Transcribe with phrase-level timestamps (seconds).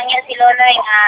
[0.00, 1.00] hangyo si Loloy nga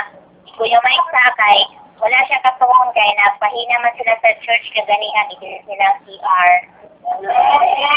[0.61, 1.59] Kuya Mike sa kay
[1.97, 6.53] wala siya katuon kay napahina man sila sa church kaganihan ikinis nilang CR.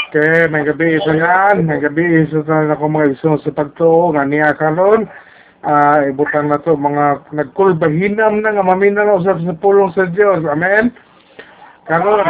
[0.08, 4.24] Okay, may gabi isa nga, may gabi isa na ako mga iso sa pagtuo nga
[4.24, 5.04] niya karon.
[5.66, 10.40] Ah, ibutang na to mga nagkulbahinam na nga maminaw sa sa pulong sa Dios.
[10.48, 10.96] Amen.
[11.84, 12.24] Karon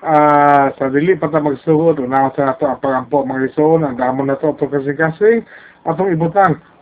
[0.00, 4.24] ah sa dili pa ta magsuhod una sa ato ang pagampo mga iso ang damo
[4.24, 5.44] na to to kasi kasi
[5.84, 6.79] atong ibutang ang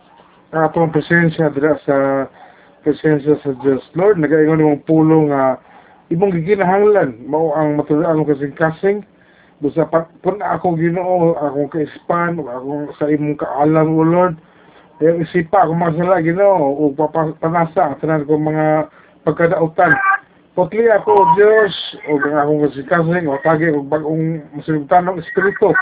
[0.53, 2.27] atong presensya dira sa
[2.81, 3.83] presensya sa Dios.
[3.93, 5.61] Lord, nagaingon imong pulong nga
[6.09, 8.99] imong giginahanglan mao ang matulaan kasing kasing
[9.59, 14.39] Busa pa pun ako Ginoo, akong ka-expand, akong sa imong kaalam o Lord.
[15.03, 18.87] Yung isipa akong masala Ginoo, o papanasa ang tanan ko mga
[19.27, 19.99] pagkadautan.
[20.55, 21.75] Putli ako, Diyos,
[22.07, 25.75] o mga akong kasikasing, o tagi, o bagong masinugtan ng Espiritu.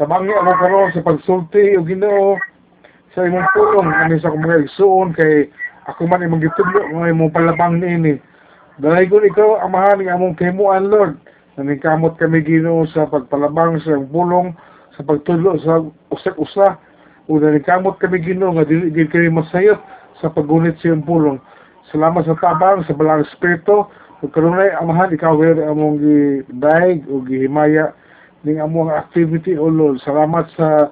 [0.00, 2.40] Tabangi ako karon sa pagsulti, o Ginoo,
[3.12, 5.48] sa imong pulong, ano sa mga igsuon, kay
[5.84, 8.16] ako man imong gitudlo, mga imong palabang niini.
[8.80, 11.20] Dahil ko ikaw, amahan ng among kemuan, Lord.
[11.60, 14.56] Naningkamot kami Ginoo sa pagpalabang sa iyong pulong,
[14.96, 16.80] sa pagtulo sa usak-usa.
[17.28, 19.76] O naningkamot kami Ginoo nga dili gid kami masayot
[20.24, 21.36] sa paggunit sa iyong pulong.
[21.92, 23.84] Salamat sa tabang, sa balang espiritu.
[24.24, 27.92] Ug kanunay amahan ikaw gayud among gidaig o gihimaya
[28.48, 30.00] ning among activity o Lord.
[30.00, 30.88] Salamat sa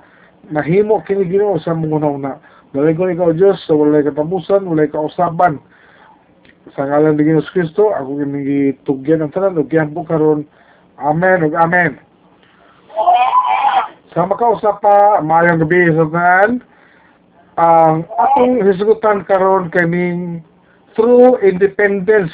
[0.48, 2.41] nahimo kini Ginoo sa mga una.
[2.72, 5.60] Dalay ko ikaw Diyos sa walay katapusan, walay kausaban
[6.77, 10.47] sa ngalan ni Ginoos Kristo ako kini tugyan ang tanan ug po karon.
[11.00, 11.97] Amen ug amen.
[14.12, 16.50] Sa makausap pa mayong gabi sa tanan.
[17.60, 20.44] Ang atong hisugutan karon kaning
[20.94, 22.32] through independence.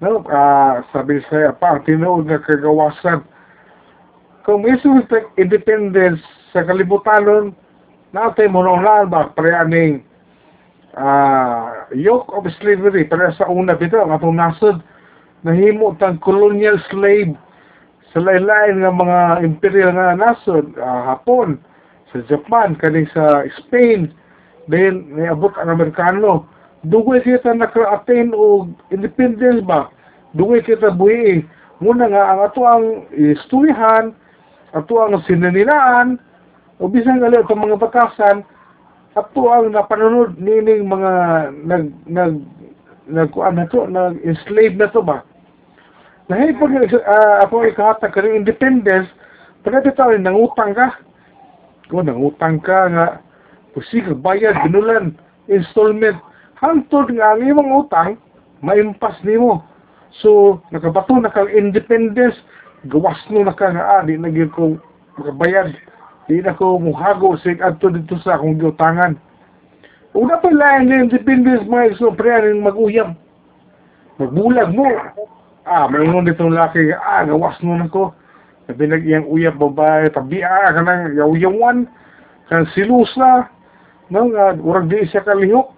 [0.00, 3.20] No ah sabi sa pa ang tinuod nga kagawasan
[4.50, 4.74] kung may
[5.38, 6.18] independence
[6.50, 7.54] sa kalibutanon
[8.10, 9.30] natay mo na ba?
[9.30, 10.02] Pre aning
[10.98, 13.06] ah yoke of slavery.
[13.06, 14.82] Para sa una bito ang atong nasod
[15.46, 17.38] nahimo tang colonial slave
[18.10, 21.54] sa lain-lain nga mga imperial nga nasod ah, Hapon
[22.10, 24.10] sa Japan kaning sa Spain.
[24.66, 26.50] Then niabot ang Amerikano.
[26.90, 29.94] Dugay kita naka-attain og independence ba?
[30.34, 31.46] Dugay kita buhi.
[31.78, 34.10] Muna nga ang ato ang istoryahan
[34.70, 36.20] ato ang sinanilaan
[36.78, 38.46] o bisan gali itong mga batasan
[39.18, 41.12] ato ang napanunod nining mga
[41.66, 42.34] nag nag
[43.10, 45.26] nagkuan na to nag enslave na to ba?
[46.30, 49.10] Nahay pag uh, ako ikahatag ka ng independence,
[49.66, 50.94] pagka tayo nangutang ka,
[51.90, 53.06] kung nangutang ka nga,
[53.74, 55.18] pusig, bayad, binulan,
[55.50, 56.22] installment,
[56.62, 58.14] hantod nga ang imong utang,
[58.62, 59.66] maimpas nimo.
[60.22, 62.38] So, nakabato na kang independence,
[62.88, 64.80] gawas no na ka nga, ah, di na ko
[65.20, 65.76] makabayad,
[66.30, 69.20] di na ko muhago sig adto dito sa akong giutangan.
[70.16, 73.14] Una pa lang ng independence mga iso, pre, mag-uyam.
[74.16, 74.88] Magbulag mo,
[75.68, 78.16] ah, maingon dito laki, ah, gawas mo na ko.
[78.64, 81.84] Sabi nag iyang uyap babae, tabi ah, kanang yaw-yawan,
[82.48, 83.50] kanang silusa,
[84.08, 85.68] no, nga, urag di siya kalihok.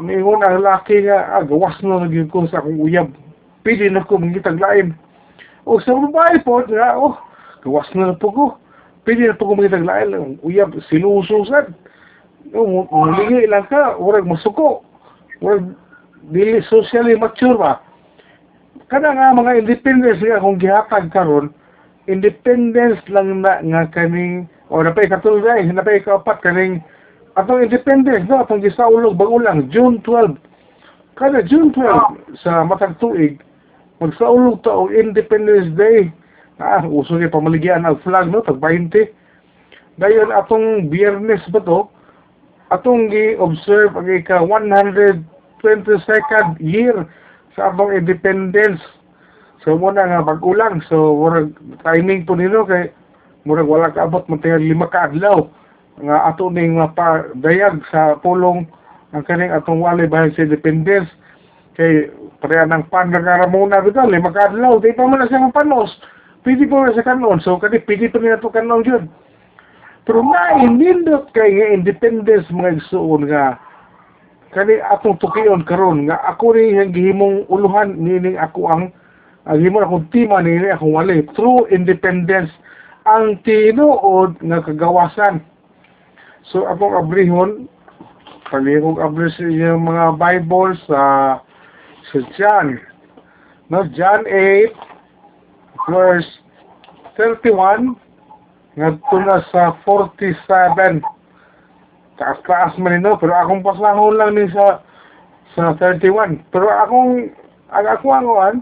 [0.00, 3.12] Maingon ang laki nga, ah, gawas na ko sa akong uyab.
[3.60, 4.96] Pili na ko, mangitag laim.
[5.70, 7.14] O sa babae po, nga, oh,
[7.62, 8.44] gawas na na po ko.
[9.06, 11.70] Pili na po ko mangitag laim, uyab, silususan.
[12.50, 14.82] No, mulingi lang ka, urag masuko.
[15.38, 15.70] Urag,
[16.34, 17.78] dili socially mature ba?
[18.90, 21.54] kada nga mga independence nga kung gihatag karon
[22.10, 26.82] independence lang na nga kaning o napay katulay napay kaupat kaning
[27.38, 30.34] atong independence no atong gisaulog bagulang June 12
[31.14, 33.38] kada June 12 sa matag tuig
[34.00, 36.08] magsaulog ta og Independence Day.
[36.60, 38.40] Ah uso ni pamaligyan ang flag no?
[38.44, 39.08] Tag 20
[40.00, 41.88] dayon atong biyernes ba to?
[42.72, 47.06] Atong gi-observe ang ika 122nd year
[47.56, 48.80] sa atong independence.
[49.60, 50.80] So muna nga pag-ulang.
[50.88, 51.52] So murag
[51.84, 52.88] timing po nino kay
[53.44, 55.12] murag wala kaabot mo tayo lima ka
[56.00, 58.64] nga ato ning pa dayag sa pulong
[59.12, 61.12] ang kaning atong walay bahin sa independence.
[61.76, 62.08] Kay
[62.40, 65.92] pareha ng pan nga muna bitaw lima ka adlaw di pa man siya panos.
[66.40, 67.36] Pwede po na sa kanon.
[67.44, 69.12] So kani pwede pa nila to kanon yun.
[70.08, 73.60] Pero na inindot kay nga independence mga igsuon nga
[74.56, 78.82] kani atong tukion karon nga ako ni ang gihimong uluhan nining ako ang
[79.44, 81.20] ang gihimong akong tima nini akong wali.
[81.36, 82.48] True independence
[83.04, 85.44] ang tinuod nga kagawasan.
[86.48, 87.68] So akong abrihon
[88.48, 89.46] palihog abri sa
[89.76, 91.00] mga Bible sa
[92.10, 92.78] sa John
[93.70, 94.70] no John 8
[95.88, 96.30] verse
[97.16, 97.96] 31
[98.78, 101.02] ngadto na sa 47
[102.20, 104.84] taas-taas man nino, pero akong pasahon lang ni sa
[105.56, 106.44] sa 31.
[106.52, 107.32] Pero akong,
[107.72, 108.60] ang ako ang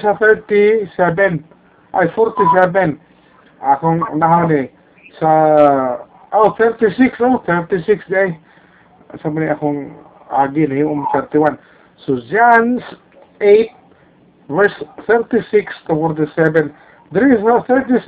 [0.00, 0.88] sa 37,
[1.94, 2.98] ay 47.
[3.62, 4.62] Akong nahon ni
[5.20, 5.30] sa,
[6.32, 8.34] oh, 36, oh, 36 day.
[9.22, 9.94] Sa mali akong
[10.32, 11.60] agi na yung 31.
[12.04, 12.84] So, John
[13.40, 13.70] 8,
[14.52, 14.76] verse
[15.06, 16.74] 36 to 47.
[17.12, 18.04] There is no 36.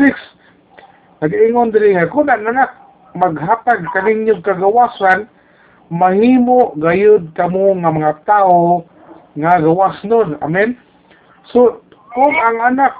[1.25, 2.75] Nag-ingon diri nga, kung nanak,
[3.17, 5.26] maghapag kaninyong kagawasan,
[5.88, 8.85] mahimo gayud kamo nga mga tao
[9.35, 10.37] nga gawas nun.
[10.44, 10.76] Amen?
[11.50, 11.81] So,
[12.12, 12.93] kung ang anak,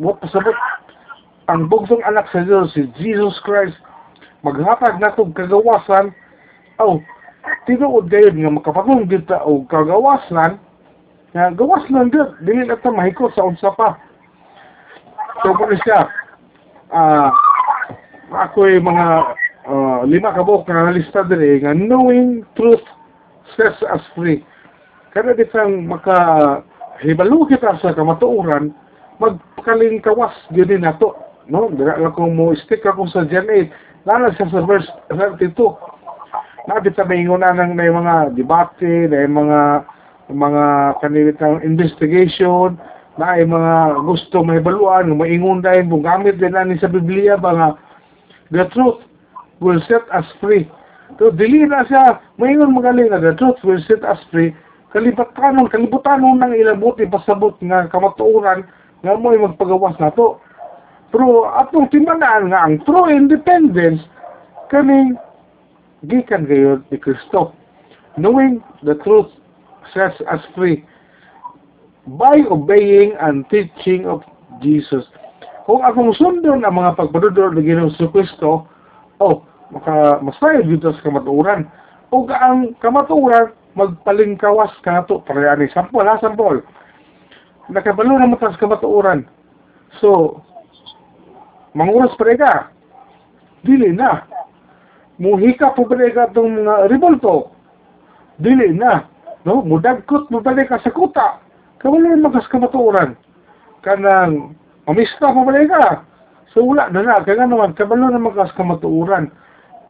[0.00, 0.56] mo pasabot,
[1.52, 3.76] ang bugsong anak sa Diyos, si Jesus Christ,
[4.40, 6.10] maghapag na itong kagawasan,
[6.80, 6.98] oh,
[7.66, 10.58] tinuod gayud nga makapatong kita o kagawasan,
[11.32, 13.96] nga gawas lang dito, dili na ito mahikot sa unsa pa.
[15.42, 16.06] So, kung siya,
[16.92, 17.32] ah,
[18.32, 19.06] ako'y mga
[19.68, 22.82] uh, lima ka buok nga lista diri nga knowing truth
[23.54, 24.40] sets us free.
[25.12, 26.60] Kada ditang maka
[27.04, 28.72] hibalo kita sa kamatuoran,
[29.20, 31.18] magpakaling kawas gyud nato.
[31.50, 34.06] No, dira lang ko mo stick ako sa John 8.
[34.06, 35.91] Lalo sa verse 32.
[36.70, 39.82] Nabita may inguna ng may mga debate, may mga
[40.32, 40.64] mga
[41.02, 42.78] kanilitang investigation,
[43.20, 47.36] na ay mga gusto may baluan, maingon dahil mo gamit din na ni sa Biblia
[47.36, 47.68] ba nga
[48.48, 49.04] the truth
[49.60, 50.64] will set us free.
[51.20, 54.56] So, dili na siya, maingon magaling na the truth will set us free.
[54.96, 58.64] Kalibutanon, kalibutanon nang ilabot, ipasabot nga kamatuuran
[59.04, 60.40] nga mo'y magpagawas na to.
[61.12, 64.00] Pero atong timanaan nga ang true independence
[64.72, 65.20] kaning
[66.06, 67.54] gikan gayon ni Kristo.
[68.18, 69.30] Knowing the truth
[69.94, 70.84] sets us free
[72.18, 74.22] by obeying and teaching of
[74.60, 75.06] Jesus.
[75.64, 78.66] Kung akong sundon ang mga pagpadudod ng Ginoong sa Kristo,
[79.22, 81.70] oh, maka masayod dito sa kamatuuran.
[82.10, 85.22] O ang kamatuuran, magpalingkawas ka to.
[85.24, 86.60] Para yan, sampol ha, sampol.
[87.70, 89.24] Nakabalo na matas kamatuuran.
[90.02, 90.42] So,
[91.72, 92.54] manguras pa ka.
[93.62, 94.26] Dili na.
[95.20, 97.52] Muhika po rin ka itong mga revolto.
[98.40, 99.04] Dili na.
[99.44, 99.60] No?
[99.60, 101.40] Mudagkot mo rin ka sa kuta.
[101.82, 103.18] Kabalo na matas kamatuuran.
[103.82, 104.54] Kanang,
[104.86, 106.06] mamista pa rin ka.
[106.54, 107.24] So, wala na na.
[107.26, 109.28] Kaya naman, kabalo na matas kamatuuran.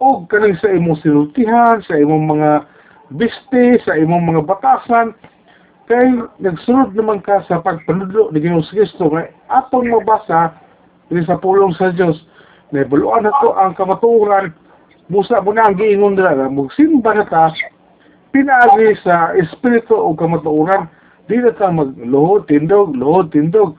[0.02, 2.50] O kanang sa imong sinultihan, sa imong mga
[3.14, 5.14] biste, sa imong mga batasan,
[5.86, 6.08] kay
[6.40, 10.56] nagsunod naman ka sa pagpanulo ni Ginoong Kristo nga atong mabasa
[11.12, 12.16] sa pulong sa Dios
[12.72, 14.56] na buluan nato ang kamatuoran
[15.12, 17.52] busa mo na ang giingon dira magsimba na ta
[18.32, 20.88] pinaagi sa espiritu o kamatuoran
[21.28, 23.76] di na ta magluhod tindog luhod tindog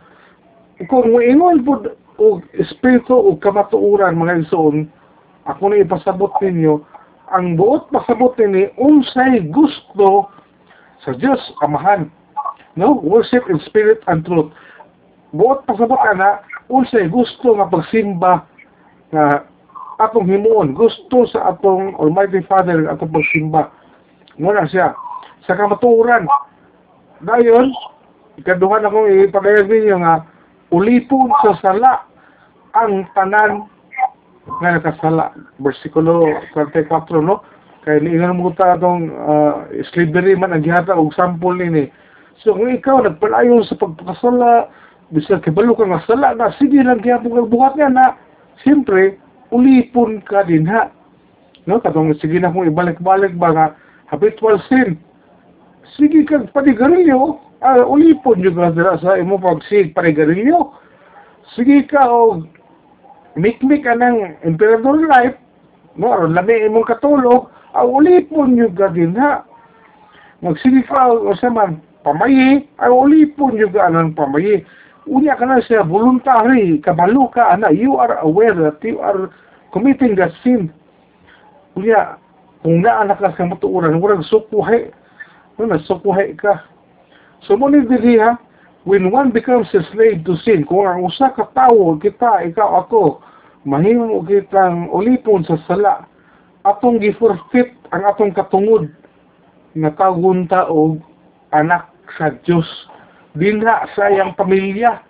[0.85, 1.81] kung moingon po
[2.21, 4.85] o espiritu o kamatuoran mga igsoon
[5.49, 6.85] ako na ipasabot ninyo
[7.33, 10.29] ang buot pasabot ni unsay gusto
[11.03, 12.07] sa Diyos, Amahan.
[12.79, 12.95] No?
[13.03, 14.55] Worship in spirit and truth.
[15.35, 16.39] Buot pasabot na,
[16.71, 18.47] unsay gusto nga pagsimba
[19.11, 19.43] nga
[20.01, 20.73] atong himuon.
[20.73, 23.69] Gusto sa atong Almighty Father atong pagsimba.
[24.39, 24.97] Muna siya.
[25.45, 26.25] Sa kamaturan.
[27.23, 27.71] Dayon,
[28.39, 30.25] ikaduhan akong ipagayag ninyo nga,
[30.73, 32.03] ulipon sa sala
[32.73, 33.69] ang tanan
[34.59, 35.31] nga nakasala.
[35.61, 36.89] Versikulo 34,
[37.21, 37.45] no?
[37.83, 41.91] Kaya niingan mo ta itong uh, slavery man ang gihata og sample nini.
[42.39, 44.71] So kung ikaw nagpalayon sa pagpakasala,
[45.11, 48.05] bisag kibalo ka nga sala na, sige lang kaya kung buhat nga na,
[48.63, 49.19] siyempre,
[49.53, 50.89] ulipon ka din ha.
[51.69, 51.77] No?
[51.79, 53.67] Katong sige na kung ibalik-balik ba nga,
[54.09, 54.97] habitual sin.
[55.93, 60.73] Sige ka panigarilyo, uh, ulipon yung ka sa imo pagsig panigarilyo.
[61.53, 62.41] Sige ka o
[63.37, 65.37] mikmik ka ng emperador life,
[65.97, 69.45] no, aron lami imong katulog, ang ulipon yung gadin ha.
[70.43, 74.65] Magsige ka o sa man, pamayi, ang ulipon yung ganan pamayi.
[75.03, 79.27] Unya na siya, voluntary, kabalo ka, ana, you are aware that you are
[79.75, 80.71] committing that sin.
[81.75, 82.15] Unya,
[82.63, 84.95] kung naanak ka sa matuuran, walang sukuhay,
[85.59, 86.63] no, nasukuhay ka.
[87.43, 88.39] So, mo ha,
[88.87, 93.19] when one becomes a slave to sin, kung ang usa ka tawo, kita, ikaw, ako,
[93.67, 96.07] mahimo kitang ulipon sa sala,
[96.63, 98.87] atong giforfeit ang atong katungod
[99.75, 101.03] nga kagunta og
[101.51, 102.67] anak sa Dios
[103.33, 105.01] dinha sa iyang pamilya.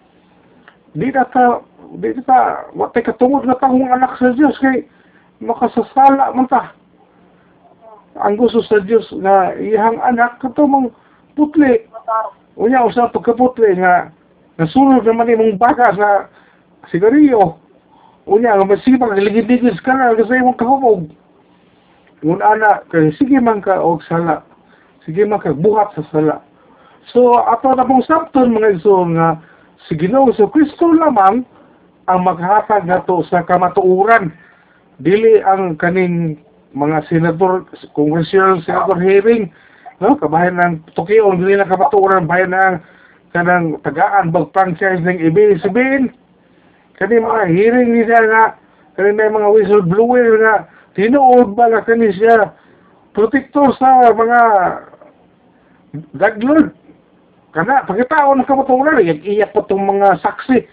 [0.96, 1.60] Di na ta
[2.00, 2.40] di na ta
[2.72, 4.88] watay katungod nga tawong anak sa Dios kay
[5.44, 6.72] makasasala man ta.
[8.24, 10.94] Ang gusto sa Dios nga iyang anak katumong
[11.36, 11.84] putli
[12.54, 14.14] unya usa pagkaputli nga
[14.62, 16.10] nasunod naman imong baka sa
[16.94, 17.58] sigarilyo.
[18.24, 21.12] Unya nga masipag ligid-ligid ka na kasi imong kahumog
[22.24, 24.48] ngun ana kay sige man ka og sala.
[25.04, 26.40] Sige man ka buhat sa sala
[27.12, 29.42] so ato na pong sabton mga igsoon nga
[29.90, 31.44] si Ginoo sa Kristo lamang
[32.08, 34.32] ang maghatag nato sa kamatuoran
[35.04, 36.40] dili ang kaning
[36.72, 39.52] mga senador congressional senador hearing
[40.00, 40.16] no?
[40.20, 42.76] Kabahin ng Tokyo dili na kamatuoran bayan ng
[43.34, 46.12] kanang tagaan bag franchise ng ABS-CBN
[47.02, 48.44] kani mga hearing nila nga
[48.96, 50.56] kani may mga whistleblower nga
[50.94, 52.54] tinuod ba nga kani siya
[53.18, 54.40] protektor sa mga
[56.18, 56.74] daglord
[57.54, 60.66] kana pagkataon ng kamatuoran iyak pa tong mga saksi.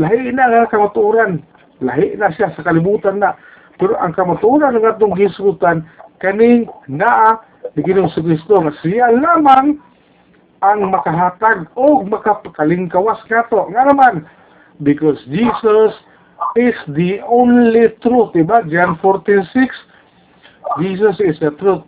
[0.00, 1.44] Lahi na nga kamatuoran
[1.84, 3.36] lahi na siya sa kalibutan na.
[3.76, 5.84] Pero ang kamatuoran ng atong gisutan
[6.24, 7.36] kaning naa
[7.76, 9.76] ni Ginoong sa Kristo nga siya lamang
[10.64, 13.68] ang makahatag o makapakalingkawas kato.
[13.68, 14.24] Nga naman
[14.80, 15.92] because Jesus
[16.56, 18.64] is the only truth diba?
[18.72, 19.52] John 14:6
[20.80, 21.84] Jesus is the truth.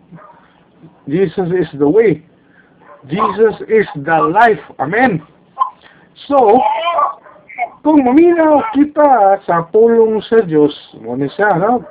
[1.09, 2.28] Jesus is the way
[3.07, 5.23] Jesus is the life amen
[6.27, 6.59] so
[7.79, 11.87] kung maminaw kita sa pulong sa Diyos, muna siya, no?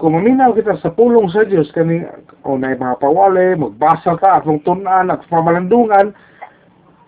[0.00, 2.00] Kung maminaw kita sa pulong sa Diyos, kani,
[2.48, 6.16] o na mga pawali, magbasa ka, atong tunan, at pamalandungan,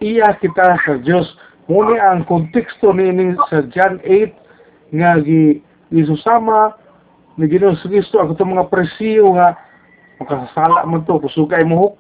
[0.05, 1.33] iya kita sa Diyos.
[1.65, 6.77] Muna ang konteksto ni sa John 8, nga gi, gisusama,
[7.41, 9.57] ni Ginoong Kristo, ang itong mga presiyo nga,
[10.21, 11.97] makasasala man to, kusukay muhuk,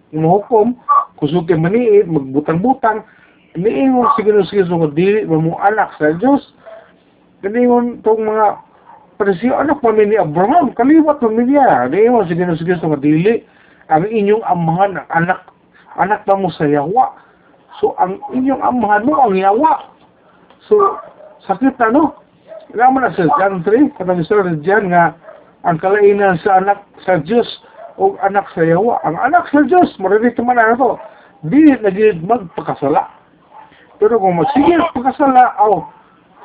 [1.20, 3.04] muhukom, kusukay maniit, magbutang-butang,
[3.56, 6.42] niingon si Ginoong Kristo nga dili mo anak sa Diyos.
[7.44, 8.46] Niingon tong mga
[9.20, 11.88] presyo anak pa ni Abraham, kaliwat pamilya.
[11.90, 13.42] Niingon si Ginoong Kristo nga dili
[13.90, 15.40] ang inyong amahan ang anak
[15.98, 17.18] anak pa mo sa yawa.
[17.82, 19.90] So ang inyong amahan mo ang yawa.
[20.70, 20.78] So
[21.44, 22.14] sakit na no?
[22.70, 23.66] Naman na sa 3,
[23.98, 25.18] katang istorya John nga
[25.66, 27.50] ang kalainan sa anak sa Diyos
[28.00, 28.97] o anak sa yawa.
[29.04, 30.97] Ang anak sa Diyos, marinig man na ito,
[31.45, 33.04] di naging magpakasala.
[34.00, 35.85] Pero kung magsige pagkasala, aw,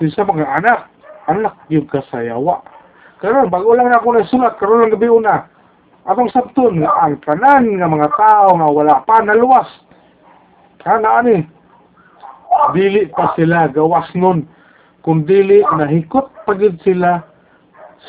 [0.03, 0.91] sa mga anak,
[1.31, 2.59] anak yung kasayawa.
[3.23, 5.47] Karon bago lang ako nasulat, karon lang gabi una,
[6.03, 9.71] atong sabton nga ang kanan nga mga tao nga wala pa naluwas.
[10.83, 11.47] Kana ani,
[12.75, 14.43] dili pa sila gawas nun,
[15.01, 17.23] kung dili nahikot pagid sila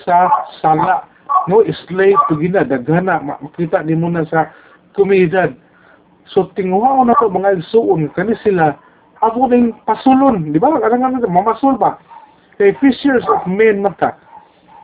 [0.02, 1.06] sa sala.
[1.46, 4.50] No, slave to gina, daghana, makita ni mo na sa
[4.98, 5.54] kumidad.
[6.26, 8.74] So, tinguha na to mga igsuon, kani sila,
[9.22, 10.74] ako din pasulon, di ba?
[10.82, 12.02] Kadang kadang mamasul ba?
[12.58, 14.18] Kay fishers of men mata.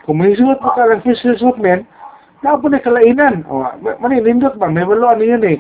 [0.07, 1.83] Kung may suot mo ka ng fishers of men,
[2.47, 3.43] napo na kalainan.
[3.51, 4.71] O, mani, nindot ba?
[4.71, 5.59] May walo ano yun eh.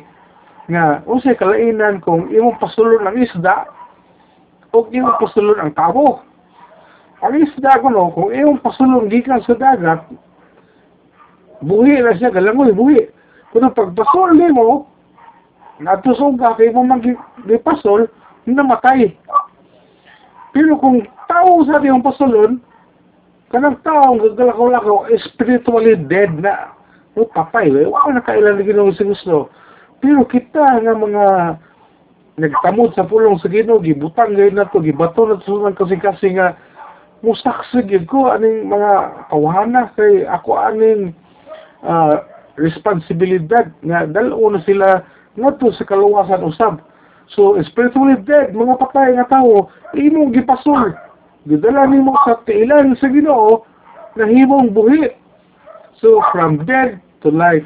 [0.70, 3.66] Nga, usay kalainan kung imong pasulon ang isda,
[4.70, 6.22] o imong pasulon ang tabo.
[7.26, 10.06] Ang isda ko no, kung imong pasulon gikan sa dagat,
[11.62, 13.06] buhi na siya, galangoy, buhi.
[13.54, 14.90] Kung pagpasol ni mo,
[15.78, 18.10] natusog ka, kay mo mag-pasol,
[18.44, 19.14] namatay.
[20.52, 21.00] Pero kung
[21.30, 22.60] tao sa yung pasulon,
[23.48, 26.76] kanang tao gagalakaw-lakaw, spiritually dead na.
[27.12, 27.68] No, patay.
[27.68, 27.88] Eh.
[27.88, 29.52] Wala na kailan na ginawin sa gusto.
[30.00, 31.24] Pero kita nga mga
[32.40, 36.32] nagtamod sa pulong sa Ginoo gibutang gayud na to gibato na to ng kasi kasi
[36.32, 36.56] nga
[37.20, 38.92] musaksig ko aning mga
[39.28, 41.12] kawana kay ako aning
[41.82, 42.22] uh,
[42.58, 45.02] responsibilidad nga dalo na sila
[45.38, 46.82] ngadto sa kaluwasan usab
[47.32, 50.92] So, spiritually dead, mga patay nga tao, imong gipasol.
[51.48, 53.64] Gidala nimo sa tiilan sa Ginoo
[54.20, 55.08] na himong buhi.
[55.96, 57.64] So, from dead to life.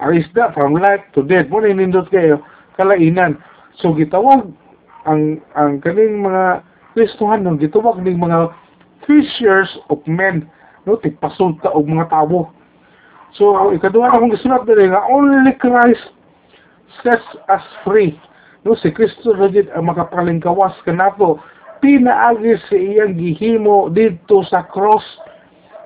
[0.00, 1.52] Ang isda, from life to dead.
[1.52, 2.40] Muna inindot kayo,
[2.80, 3.36] kalainan.
[3.76, 4.48] So, gitawag
[5.04, 6.64] ang ang kaning mga
[6.96, 8.52] Kristohan nung gitawag ning mga
[9.04, 10.48] fishers of men.
[10.88, 12.48] No, tigpasol ta og mga tao.
[13.32, 16.12] So, ikaduha na kong gisulat dili nga only Christ
[17.00, 18.12] sets us free.
[18.62, 21.42] No si Kristo rajid ang makapalingkawas kanato
[21.82, 25.02] pinaagi sa iyang gihimo didto sa cross.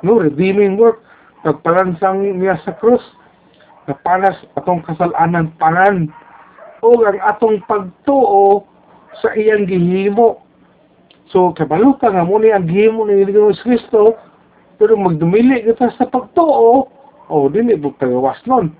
[0.04, 1.00] No redeeming work.
[1.46, 3.00] Nagpalansang niya sa cross.
[3.88, 6.10] Napanas atong kasalanan tanan
[6.82, 8.66] o ang atong pagtuo
[9.24, 10.44] sa iyang gihimo.
[11.32, 13.24] So kabaluta nga muni ang gihimo ni
[13.56, 14.20] Kristo.
[14.76, 16.92] Pero magdumili kita sa pagtuo
[17.28, 18.72] o dili mo tagawas nun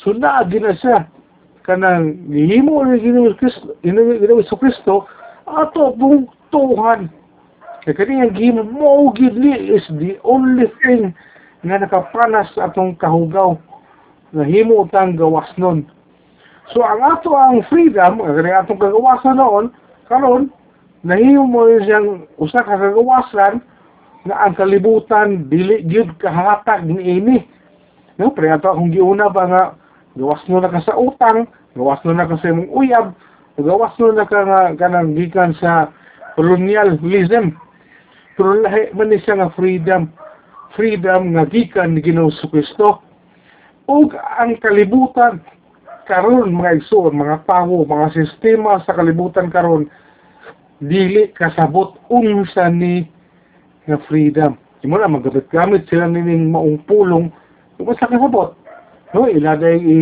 [0.00, 1.06] so naagi na siya
[1.66, 5.10] kanang gihimo ni Ginoong Kristo, Ginoong Kristo
[5.50, 7.10] ato pong tuhan.
[7.82, 11.10] Kaya kaniyang gihimo mo gidli is the only thing
[11.66, 13.58] nga nakapanas atong kahugaw
[14.30, 15.86] na himo tang gawas nun.
[16.74, 19.70] So ang ato ang freedom, kani atong kagawasan noon,
[20.10, 20.50] karon
[21.06, 23.62] nahimo mo siyang usa ka kagawasan
[24.26, 27.46] na ang kalibutan dili gyud kahatag niini.
[28.16, 29.62] No, pre ato akong giuna ba nga
[30.16, 31.44] gawas no na ka sa utang,
[31.76, 33.12] gawas no na ka sa imong uyab,
[33.60, 35.92] gawas no na ka nga kanang gikan sa
[36.36, 37.52] colonialism.
[38.36, 40.08] Pero lahi man siya nga freedom.
[40.76, 43.00] Freedom nga gikan ni Ginoo Kristo.
[43.88, 45.40] Ug ang kalibutan
[46.08, 49.88] karon mga igsoon, mga tao, mga sistema sa kalibutan karon
[50.80, 53.08] dili kasabot unsa ni
[53.88, 54.56] nga freedom.
[54.84, 57.32] Imo na magagamit sila nining maong pulong
[57.78, 58.56] kung sa kasabot.
[59.14, 59.98] No, iladay i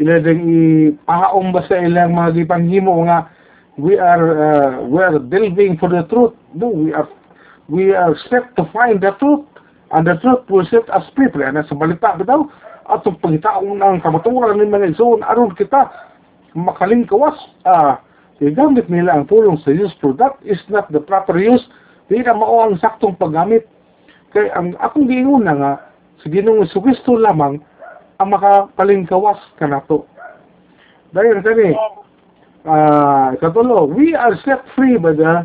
[0.00, 0.60] iladay i
[1.06, 3.28] pahaong ba sa ilang mga gipanghimo nga
[3.78, 6.34] we are uh, we are delving for the truth.
[6.54, 7.08] No, we are
[7.68, 9.44] we are set to find the truth
[9.92, 11.28] and the truth will set us free.
[11.28, 12.46] Pero na sa balita bitaw
[12.90, 15.86] atong pangitaon ng kamaturan ni mga igsoon aron kita
[16.58, 18.02] makalingkawas ah
[18.42, 21.62] gamit nila ang pulong sa pero that is not the proper use
[22.10, 23.62] di na mao ang saktong paggamit
[24.34, 25.72] kay ang akong giinguna nga
[26.22, 27.58] sa Ginoong Kristo lamang
[28.22, 30.06] ang makapalingkawas kanato
[31.10, 31.74] dahil kani
[32.62, 35.42] ah katulo we are set free by the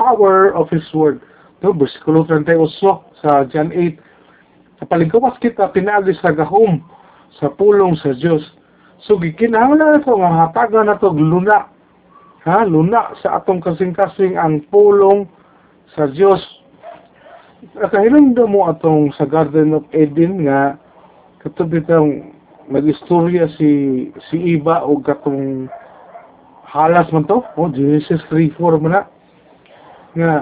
[0.00, 1.20] power of His Word.
[1.60, 6.80] No versikulo 38 sa John 8 sa palingkawas kita pinagi sa gahom
[7.36, 8.40] sa pulong sa Dios
[9.04, 11.68] so gikinahanglan nato nga hatagan nato luna.
[12.48, 15.28] Ha luna sa atong kasing-kasing ang pulong
[15.92, 16.40] sa Dios
[17.74, 20.78] Nakahilang mo atong sa Garden of Eden nga
[21.42, 22.30] katubi tang
[22.70, 23.70] nag-istorya si
[24.30, 25.66] si Iba o katong
[26.66, 27.42] halas man to.
[27.58, 29.02] O Genesis 3:4 man na.
[30.14, 30.32] Nga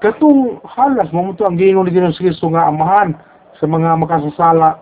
[0.00, 3.12] katong halas mo to ang gingon ni Ginoo Kristo nga amahan
[3.60, 4.80] sa mga makasasala.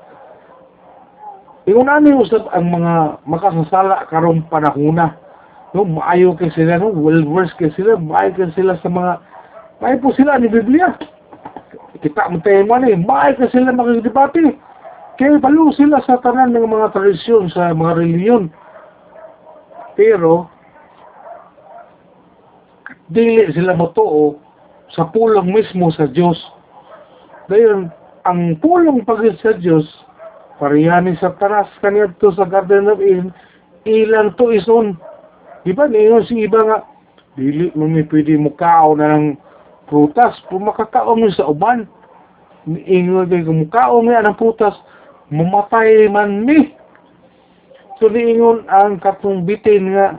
[1.65, 5.17] Ingon ani usab ang mga makasasala karong panahona
[5.75, 6.93] no maayo kay sila no?
[6.93, 9.19] Well versed kay sila maayo kay sila sa mga
[9.81, 10.95] maayo po sila ni Biblia
[12.03, 14.59] kita mo tayo ni maayo kay sila makidebate
[15.15, 18.51] kaya balo sila sa tanan ng mga tradisyon sa mga reliyon.
[19.95, 20.51] Pero
[23.07, 24.43] dili sila motuo
[24.91, 26.41] sa pulong mismo sa Dios
[27.47, 27.93] dayon
[28.25, 29.85] ang pulong pagid sa Dios
[30.57, 33.31] parehani sa taras kaniadto sa Garden of Eden
[33.85, 34.97] ilan to ison.
[35.65, 35.89] Di ba,
[36.29, 36.79] si iba nga,
[37.37, 39.37] dili mo may pwede mo kao na ng
[39.87, 41.89] prutas, kung makakao mo sa uban,
[42.67, 44.77] ingon kay kung kao nga ng prutas,
[45.29, 46.73] mamatay man ni.
[48.01, 50.19] So, niingon ang katong bitin nga,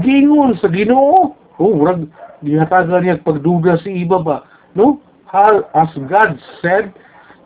[0.00, 1.36] gingon sa ginoo.
[1.60, 2.08] Oh, wag,
[2.42, 4.42] gihatagan niya pagduda si iba ba.
[4.74, 4.98] No?
[5.28, 6.90] How, as God said,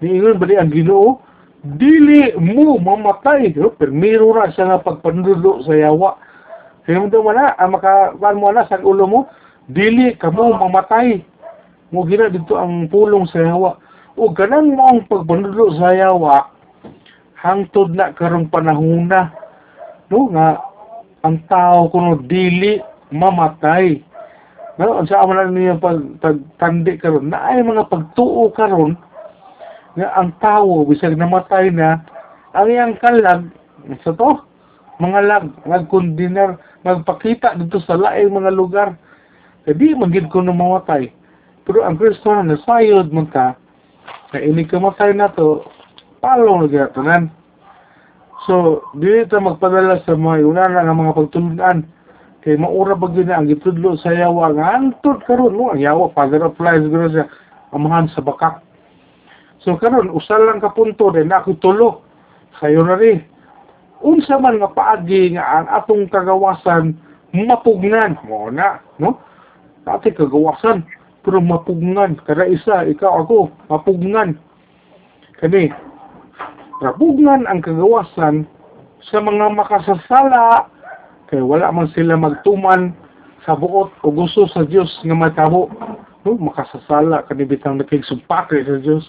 [0.01, 1.21] niingon ba ang ginoo,
[1.77, 3.53] dili mo mamatay.
[3.59, 3.75] No?
[3.75, 6.29] Permiro ra siya nga pagpandulo sa yawa
[6.89, 9.21] kaya mo mo na, ang makakuan mo na sa ulo mo,
[9.69, 11.21] dili ka mo mamatay.
[11.93, 13.77] Mo gina dito ang pulong sa yawa.
[14.19, 16.51] O ganang mo ang pagbanulo sa yawa,
[17.39, 19.31] hangtod na karong panahuna.
[20.11, 20.59] No, nga,
[21.23, 22.83] ang tao kuno dili
[23.15, 24.03] mamatay.
[24.79, 25.99] No, ang sa amalan niya pag
[26.59, 28.95] tandi karon na ay mga pagtuo karon
[29.99, 31.99] nga ang tao bisag namatay na
[32.55, 33.51] ang iyang kalag
[34.07, 34.39] sa to
[35.03, 38.95] mga lag nagkondinar magpakita dito sa laing mga lugar
[39.69, 41.13] kaya di magid ko na mamatay.
[41.69, 43.53] Pero ang Kristo na nasayod mo ta
[44.33, 45.61] kaya ini kamatay na to
[46.25, 47.29] palong nagatanan
[48.49, 51.79] so dili ta magpadala sa mga unana nga mga pagtulunan
[52.41, 54.81] kay maura ba na ang gitudlo sa yawa nga
[55.29, 57.29] karon no ang yawa father of lies guro siya
[57.77, 58.65] amahan sa bakak
[59.61, 61.91] so karon usal lang ka punto din ako tulo.
[62.57, 63.21] Kayo na rin.
[64.01, 66.97] Unsa man nga paagi nga ang atong kagawasan
[67.37, 68.17] mapugnan.
[68.25, 69.28] Mo na no
[69.87, 70.83] ati kagawasan
[71.23, 74.41] pero mapugnan kada isa ikaw ako mapugnan
[75.39, 75.71] kani
[76.83, 78.47] rapugnan ang kagawasan
[79.11, 80.67] sa mga makasasala
[81.31, 82.97] kay wala man sila magtuman
[83.47, 85.71] sa buot o gusto sa Dios nga matabo
[86.25, 89.05] no makasasala kani bitang nakigsumpak sa Dios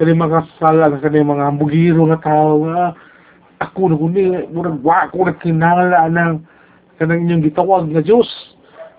[0.00, 2.92] kani makasasala kani mga bugiro nga tao nga
[3.60, 6.44] ako na kundi murag wa ko na kinala ng
[7.00, 8.28] kanang inyong gitawag nga Dios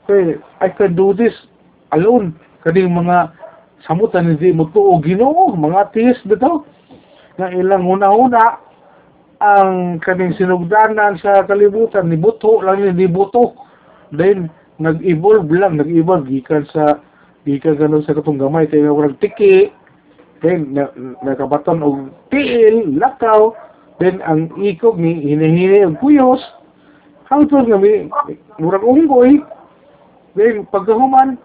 [0.07, 1.35] kay I can do this
[1.91, 2.33] alone.
[2.63, 3.31] Kani mga
[3.85, 6.65] samutan hindi mo tuo Ginoo mga atheist bitaw
[7.37, 8.57] nga ilang una-una
[9.37, 13.53] ang kaning sinugdanan sa kalibutan ni buto lang ni buto.
[14.09, 14.49] Then
[14.81, 16.97] nag-evolve lang nag-evolve gikan sa
[17.45, 19.69] gikan ganun sa katong gamay kay murag tiki.
[20.41, 20.89] Then na,
[21.21, 23.53] nakabaton og tiil lakaw.
[24.01, 26.41] Then ang ikog ni hinahini og kuyos
[27.29, 27.77] hangtod nga
[28.57, 29.45] murag unggoy
[30.37, 31.35] then pagkahuman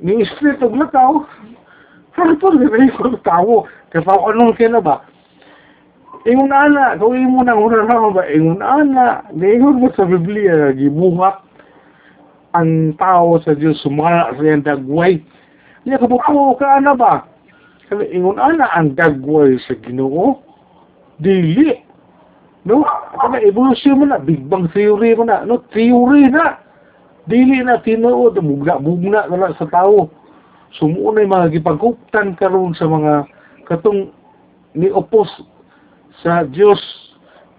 [0.00, 0.22] ni
[0.62, 1.26] og lakaw
[2.14, 5.02] hangtod nga may ikog tawo kaya pa anong kaya ba
[6.26, 11.40] Ingon ana, kung imo nang una na ba, ingon ana, niingon mo sa Biblia, gibuhat
[12.58, 15.22] ang tao sa Diyos, sumala sa iyang dagway.
[15.86, 17.24] Niya kabuko ka ana ba?
[17.86, 20.42] Kaya ingon ana ang dagway sa ginoo,
[21.22, 21.80] dili.
[22.66, 22.82] No?
[23.14, 25.64] Kaya evolusyon mo na, Big Bang Theory mo na, no?
[25.70, 26.58] Theory na.
[27.28, 30.08] Dili na tinuod, bugna-bugna na sa tao.
[30.80, 33.28] Sumuunay mga gipagkuptan karon sa mga
[33.68, 34.08] katong
[34.72, 35.28] ni opos
[36.24, 36.80] sa Dios.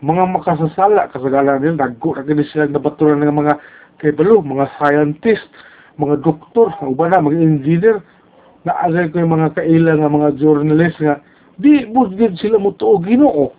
[0.02, 3.54] Mga makasasala kasagalan nila nagko na gani sila nabaturan ng mga
[4.00, 5.46] kay balo mga scientist
[6.00, 7.98] mga doktor uban na mga engineer.
[8.66, 11.22] Na agay ko yung mga kaila nga mga journalist nga
[11.62, 13.54] di mo gid sila mo tuo Ginoo.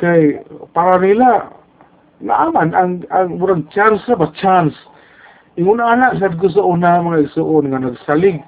[0.00, 0.40] Kay
[0.72, 1.52] para nila
[2.24, 4.32] naaman ang ang murag chance ba?
[4.38, 4.76] Chance
[5.58, 8.38] ingon ana sad ko sa una mga igsuon nga nagsalig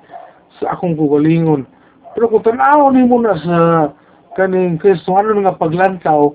[0.61, 1.67] sa akong kugalingon.
[2.15, 3.91] Pero kung tanaw ni mo sa
[4.37, 6.33] kaning Kristohano nga paglantaw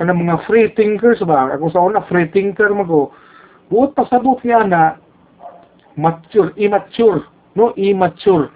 [0.00, 1.52] kanang mga free thinkers ba?
[1.54, 3.12] Ako sa una free thinker mago
[3.70, 4.82] buot pasabot niya na
[5.94, 8.50] mature immature no immature.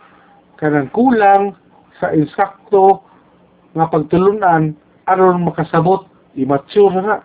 [0.58, 1.54] Kanang kulang
[2.00, 3.04] sa insakto
[3.74, 4.74] nga pagtulunan
[5.06, 7.20] aron makasabot immature na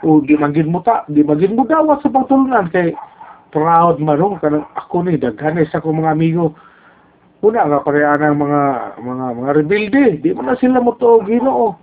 [0.00, 2.96] o di magin mo ta di magin mo dawat sa pagtulunan kay
[3.50, 6.54] proud man no kanang ako ni daghan sa akong mga amigo.
[7.40, 8.62] Una nga pareha ng mga
[9.00, 10.04] mga mga rebelde.
[10.22, 11.76] Di man na sila mo to Ginoo.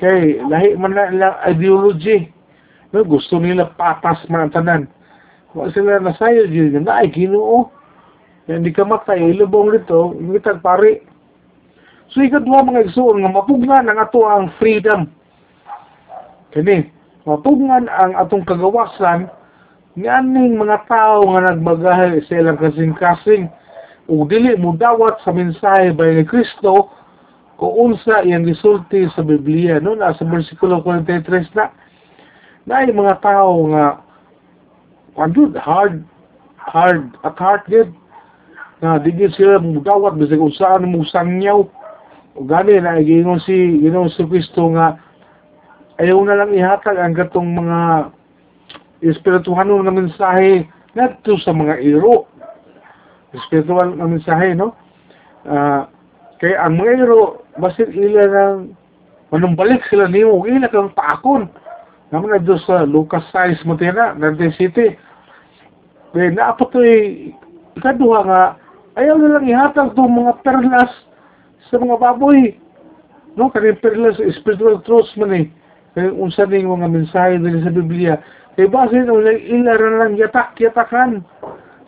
[0.00, 2.28] Kay lahi man na ilang ideology.
[2.94, 4.82] No gusto nila patas man ang tanan.
[5.56, 7.76] Wa sila nasayo gyud na ay Ginoo
[8.46, 11.02] yan di ka matay ilubong dito ingitag pare
[12.14, 15.10] so ikadwa mga igsuon nga mapugnan ang ato ang freedom.
[16.54, 16.86] Kini
[17.26, 19.26] mapugnan ang atong kagawasan
[19.96, 23.48] nganing mga tao nga nagbagahay sa ilang kasing-kasing.
[24.06, 26.92] Ug dili mo dawat sa mensahe bay ni Kristo
[27.56, 29.80] kung unsa iyang gisulti sa Biblia.
[29.80, 31.72] No na sa bersikulo 43 na
[32.68, 34.04] na mga tao nga
[35.16, 36.04] andun hard
[36.60, 37.88] hard at heart gid
[38.84, 41.64] na di gid sila mo dawat bisag unsaan mo sangyaw.
[42.36, 45.00] Gani na gingon si Ginoo si Kristo nga
[45.96, 48.12] ayaw na lang ihatag ang gatong mga
[49.04, 52.28] espirituhano nga mensahe ngadto sa mga iro.
[53.48, 54.72] Spiritual na mensahe no?
[55.44, 55.84] Uh,
[56.40, 58.76] kay ang mga iro basit ila nang
[59.32, 61.48] manumbalik sila nimo ila kang paakon.
[62.14, 64.96] Naman na doon sa Lucas 6 mo tina 19 City
[66.16, 66.80] kaya naapat to
[67.76, 68.42] ikaduha nga
[68.96, 70.88] ayaw na lang ihatag itong mga perlas
[71.68, 72.56] sa mga baboy.
[73.36, 75.46] No kani perlas spiritual truths man eh.
[75.92, 78.16] Kaya unsa ning mga mensahe nila sa Biblia
[78.56, 81.22] kay basin ila ila lang yatak-yatakan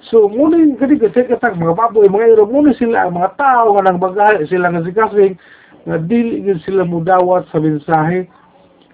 [0.06, 3.82] So, muna yung kani kasi katag mga baboy, mga iro, muna sila, mga tao nga
[3.82, 5.34] nang bagay, sila nga sikasing,
[5.90, 8.30] nga dili sila mudawat sa mensahe.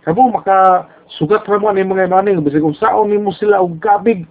[0.09, 0.89] Kamo maka
[1.21, 4.25] sugat ra mo ni mga maning bisag kung saon nimo sila og kabig,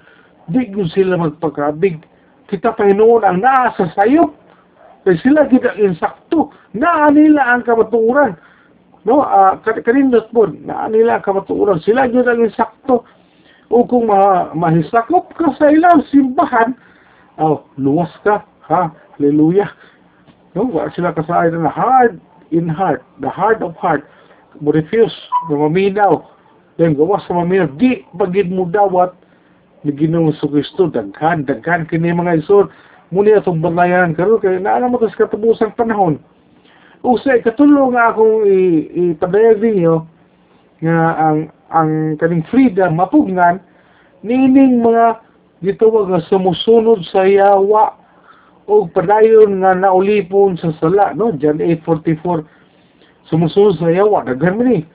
[0.49, 2.01] di gyud sila magpakabig.
[2.49, 4.33] Kita pa hinuon ang naa sa sayop.
[5.05, 8.33] Kay sila gid ang insakto, naa nila ang kamatuoran.
[9.03, 11.85] No, uh, kanindot po, naa nila ang kamatuoran.
[11.85, 13.05] Sila gid ang insakto
[13.73, 16.77] o kung ma mahisakop ka sa ilang simbahan,
[17.41, 19.73] oh, luwas ka, ha, hallelujah.
[20.53, 22.21] No, wa sila kasay na hard
[22.53, 24.05] in heart, the heart of heart,
[24.61, 25.17] mo refuse,
[25.49, 26.21] na maminaw,
[26.77, 29.17] then gawas sa maminaw, di pagid mo dawat,
[29.81, 32.69] ni Ginoong sa Kristo, daghan, daghan, kini mga isod,
[33.09, 36.17] muni atong balayan karon kay naala mo tas katubusang panahon.
[37.05, 38.47] Usay katulong nga akong
[38.95, 39.95] ipadayag ninyo
[40.81, 43.59] nga ang ang kaning freedom mapugnan
[44.21, 45.19] nining mga
[45.65, 47.97] gitawag nga sumusunod sa yawa
[48.69, 51.35] o padayon nga naulipon sa sala no?
[51.35, 54.23] John 8:44 sumusunod sa yawa.
[54.23, 54.85] Daghan ni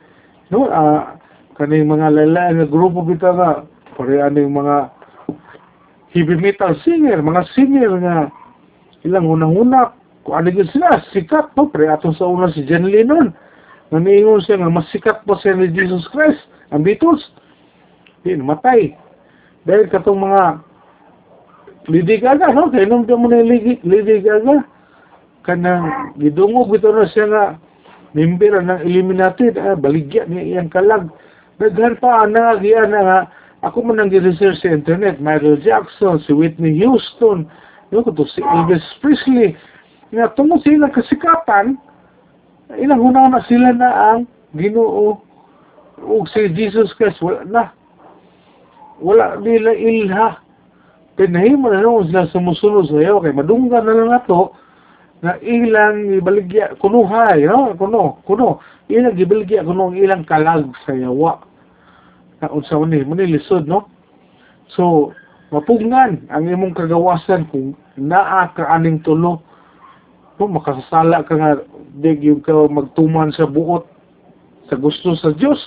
[0.54, 0.70] no?
[0.70, 1.18] Uh,
[1.60, 3.50] kaning mga lalaki nga grupo bitaw nga
[3.98, 4.94] pare aning mga
[6.14, 8.32] heavy metal singer mga singer nga
[9.04, 9.92] ilang unang-una
[10.24, 11.68] kung ano yun sila sikat no?
[11.68, 13.34] Pre ato sa una si John Lennon
[13.88, 17.22] Naniingon siya nga mas sikat pa siya ni Jesus Christ, ang Beatles.
[18.24, 18.92] Di, matay.
[19.64, 20.42] Dahil katong mga
[21.88, 22.68] Lady Gaga, no?
[22.68, 23.80] Kaya nung mo na Lady,
[24.20, 24.64] Gaga,
[25.48, 27.44] kanang gidungog ito na siya nga
[28.12, 31.08] member ng Illuminati, ah, baligya niya iyang kalag.
[31.56, 33.18] Naghan pa, nangagiya na nga,
[33.64, 37.48] ako man nang research sa internet, Michael Jackson, si Whitney Houston,
[37.90, 39.56] no, kuto si Elvis Presley,
[40.12, 41.66] nga tungkol sa ilang kasikatan,
[42.76, 44.20] ilang una na sila na ang
[44.56, 45.27] ginoo
[46.04, 47.64] o si Jesus Christ wala na.
[48.98, 50.42] Wala nila ilha.
[51.18, 53.18] Pinahimo na naman sila sumusunod sa iyo.
[53.22, 54.54] Kay madunggan na lang ato
[55.18, 57.74] nga ilang ibaligya kuno hay no?
[57.74, 58.62] Kuno kuno.
[58.86, 61.42] Ilang gibaligya kuno ang ilang kalag sa yawa.
[62.38, 63.90] Na unsa man ni man ni lisod no?
[64.70, 65.10] So
[65.50, 69.42] mapugnan ang imong kagawasan kung naa ka aning tulo.
[70.38, 71.50] No makasasala ka nga
[71.98, 72.14] di
[72.46, 73.82] ka magtuman sa buot
[74.70, 75.58] sa gusto sa Dios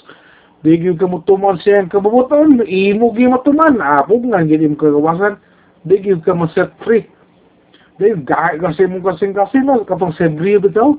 [0.62, 5.41] di gyud ka mutuman sa iyang kabubuton imo gyud matuman apog nga gyud imong kagawasan.
[5.82, 7.10] Di gyud ka ma-set free.
[7.97, 10.93] Di gahay kasi mong kasing kasi no katong sedri bitaw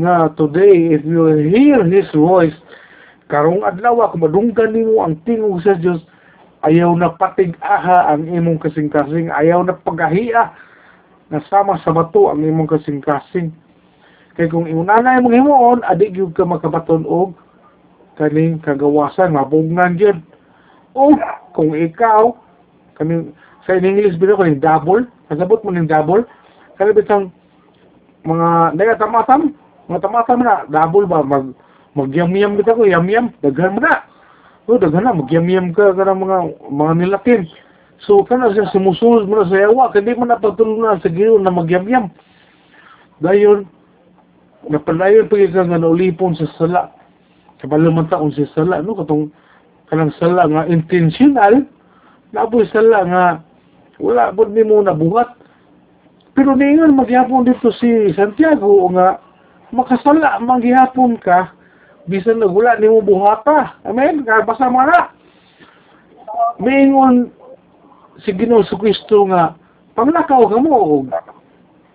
[0.00, 2.56] nga today if you hear his voice
[3.28, 6.00] karong adlaw kung madunggan nimo ang tingog sa Dios
[6.64, 10.56] ayaw na patig-aha ang imong kasing-kasing ayaw na pagahiya
[11.28, 13.52] na sama sa bato ang imong kasing-kasing.
[14.34, 17.36] Kay kung imong nanay mong himuon adi gyud ka makabaton og
[18.14, 20.18] kaning kagawasan mabugnan gyud
[20.94, 21.14] o
[21.54, 22.34] kung ikaw
[22.94, 23.34] kaning
[23.66, 26.22] sa in English bitaw kaning double kasabot mo ning double
[26.78, 27.34] kani bitang
[28.22, 29.54] mga daya tamatam
[29.90, 31.20] mga tamatam na double ba?
[31.20, 31.52] Mag
[31.94, 34.02] magyam-yam kita ko yam-yam daghan mo na.
[34.66, 36.38] O daghan na magyam-yam ka kana mga
[36.72, 37.42] mga nilakin
[38.02, 41.44] so kana siya sumusunod mo na sa yawa kadi mo na pagtulong na sa giyon
[41.44, 42.10] na magyam-yam.
[43.22, 43.68] Dayon
[44.66, 46.90] napadayon pa ka nga naulipon sa sala
[47.62, 49.30] kabalo man taon sa sala no katong
[49.90, 51.66] kanang sala nga intentional
[52.34, 53.24] naboy sala nga
[54.02, 55.38] wala po ni mo nabuhat.
[56.34, 59.22] Pero ningon maghapon dito si Santiago nga
[59.70, 61.54] makasala maghapon ka
[62.10, 63.78] bisan na wala ni mo buhata.
[63.86, 64.26] Amen?
[64.26, 65.14] Basta mo na.
[66.58, 67.30] Mingon
[68.26, 69.54] si Ginoo sa Kristo nga
[69.94, 71.06] panglakaw ka mo og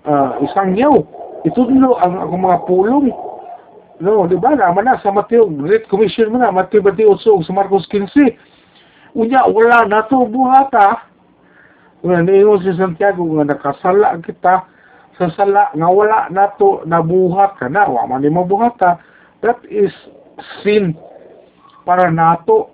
[0.07, 1.03] ah, isang yaw.
[1.43, 3.07] Itudlo ang akong mga pulong
[3.99, 4.55] no di ba?
[4.55, 8.15] Naman na sa Mateo Great Commission mo na Mateo 28 ug sa Marcos 15
[9.17, 11.09] unya wala na to buhata
[11.99, 14.63] Nga niingon si Santiago nga nakasala kita
[15.19, 17.83] sa sala nga wala nato nabuhat ka na.
[17.91, 19.03] Wa man ni mabuhata
[19.43, 19.91] that is
[20.63, 20.95] sin
[21.83, 22.71] para nato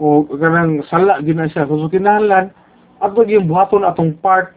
[0.00, 1.68] o kanang sala gina siya.
[1.68, 2.48] So kinahanglan
[3.04, 4.56] ato gyud buhaton atong part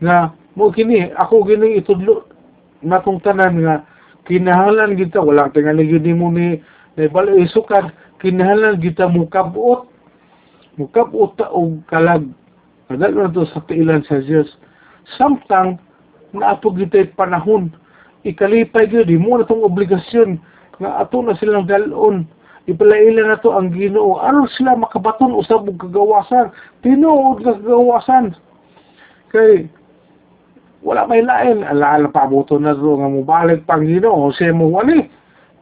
[0.00, 2.24] nga mo kini ako gini itudlo
[2.80, 3.84] natong tanan nga
[4.26, 6.60] kinahanglan kita wala tingali gyud nimo ni
[6.96, 9.88] naibalo isukat kinahanglan kita mukabuot
[10.80, 11.48] mukabuot ta
[11.90, 12.24] kalag
[12.84, 14.46] Kadal na to sa piilan sa Diyos.
[15.16, 15.80] Samtang
[16.36, 17.72] naapog ito'y panahon,
[18.28, 20.36] ikalipay di mo na itong obligasyon
[20.80, 22.28] nga ato na silang dalon.
[22.68, 24.20] Ipalaila na to ang ginoo.
[24.20, 26.48] Ano sila makabaton usab og kagawasan?
[26.80, 28.32] Tinuod nga kagawasan.
[29.32, 29.68] Kay
[30.84, 31.64] wala may lain.
[31.64, 34.28] Alaala pa buto na to nga mubalik pang ginoo.
[34.36, 35.08] Siya mo wali.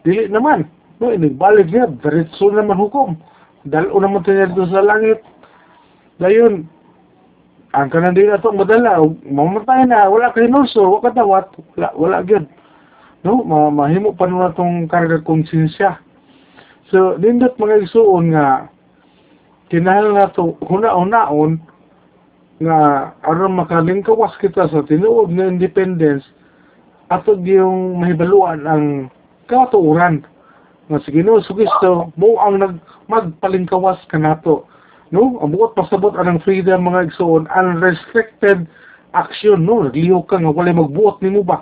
[0.03, 0.67] Dili naman.
[0.99, 1.87] No, inigbalik niya.
[2.03, 3.15] Diretso naman hukom.
[3.63, 5.23] Dalo naman tayo sa langit.
[6.19, 6.67] Dayon,
[7.73, 12.45] ang kanan din ato madala mamatay na wala kay nurso wa katawat wala wala gyud
[13.25, 15.97] no ma mahimo pa na tong karga konsensya
[16.93, 18.69] so nindot mga igsuon nga
[19.73, 21.65] kinahanglan nato huna-hunaon
[22.63, 22.79] nga
[23.27, 26.23] aron makalingkawas kita sa tinuod nga independence
[27.11, 28.85] ato yung mahibaluan ang
[29.51, 30.25] katuuran.
[30.89, 32.75] Nga si Ginoo Kristo mo ang nag
[33.11, 34.65] magpalingkawas kanato
[35.13, 38.65] no buot pasabot anang freedom mga igsoon unrestricted
[39.13, 41.61] action no nagliho ka nga walay magbuot nimo ba?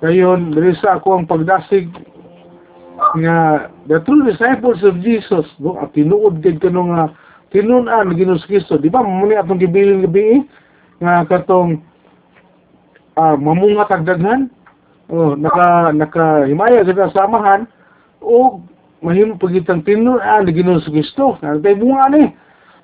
[0.00, 1.88] Dayon, diri sa ako ang pagdasig
[3.16, 7.12] nga the true disciples of Jesus, no, at tinuod gid kano nga
[7.56, 8.76] tinun-an ni Ginoos Kristo.
[8.76, 10.44] Di ba muni atong gibilin gabi
[11.00, 11.80] nga katong
[13.16, 14.40] ah, mamungat ang daghan,
[15.08, 17.60] oh, naka nakahimaya ang samahan
[18.20, 18.60] o
[19.00, 21.40] mahimo pagitang tinun-an ni Ginoos Kristo.
[21.40, 22.28] Nagtay bunga ni.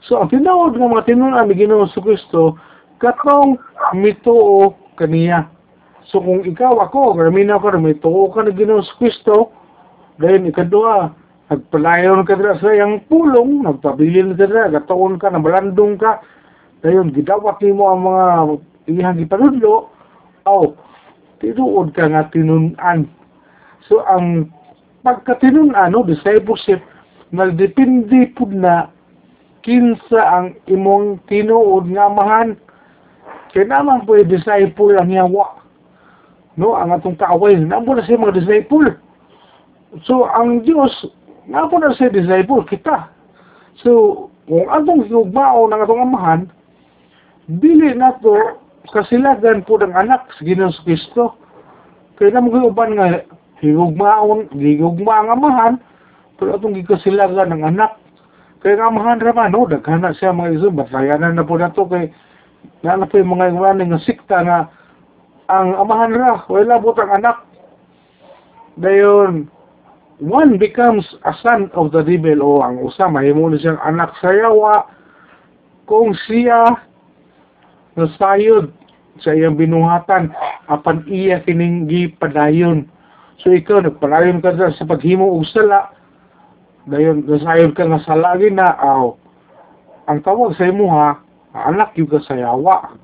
[0.08, 2.56] So ang tinuod nga mga tinun-an ni Ginoos Kristo
[2.96, 3.60] katong
[3.92, 5.50] mituo kaniya.
[6.10, 9.50] So kung ikaw ako, karamina ko, may tuo ka na Ginoos Kristo,
[10.18, 11.14] dahil ikadua,
[11.52, 16.24] nagpalayon ka dira sa iyang pulong, nagpabilin ka dira, gataon ka, nabalandong ka,
[16.80, 18.26] dahil gidawat ni mo ang mga
[18.88, 19.92] iyang gipanudlo,
[20.48, 20.72] o,
[21.38, 23.04] tinuod ka nga tinunan.
[23.84, 24.48] So ang
[25.04, 26.80] pagkatinunan, no, discipleship,
[27.30, 28.88] nagdepende po na
[29.60, 32.56] kinsa ang imong tinuod nga amahan.
[33.52, 35.62] Kaya naman po disciple ang yawa
[36.56, 38.92] no ang atong kaaway namo na siya mga disciple
[40.04, 40.60] so ang
[41.42, 43.10] Dios namo na siya disciple kita.
[43.82, 46.40] So kung atong higugmao ng atong amahan
[47.50, 51.34] dili na to kasilagan po ng anak sa Ginoong Kristo.
[52.18, 53.26] Kaya na mga uban nga
[53.62, 55.74] higugmaon higugma ang amahan
[56.38, 57.98] pero atong gikasilagan ng anak.
[58.62, 61.86] Kaya nga amahan raman no daghan na siya mga iso batayanan na po na to
[61.90, 62.10] kay
[62.86, 64.58] na na po yung mga iwanan nga sikta nga
[65.50, 67.42] ang amahan ra wala butang anak.
[68.78, 69.50] Dayon
[70.22, 74.14] one becomes a son of the devil o ang usa mahimo siyang anak.
[74.22, 74.86] Sa yawa
[75.90, 76.78] kung siya
[77.98, 78.70] nasayod
[79.18, 80.30] sa iyang binuhatan
[80.70, 82.86] apan iya kining gipadayon.
[83.42, 85.90] So ikaw nagpadayon ka sa, paghimo og sala.
[86.86, 89.18] Dayon nasayod ka nga sala na aw.
[90.06, 91.18] Ang tawag sa imo ha
[91.52, 92.94] anak yung ka sa yawa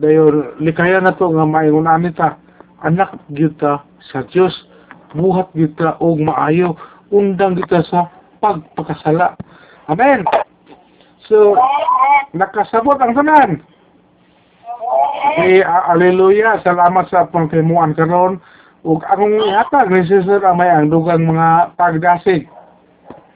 [0.00, 2.40] dayon likaya na to nga maingon anita
[2.80, 4.54] anak gyud ta sa Dios
[5.14, 6.76] buhat gyud ta og maayo
[7.10, 8.10] undang gyud ta sa
[8.42, 9.34] pagpakasala.
[9.90, 10.24] Amen.
[11.26, 11.58] So
[12.34, 13.62] nakasabot ang tanan
[15.38, 18.40] a- aleluya, salamat sa pangtimuan karon.
[18.80, 22.48] Ug akong ihatag ni Sister Amay ang dugang mga pagdasig